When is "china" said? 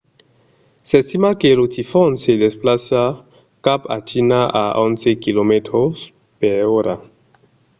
4.09-4.39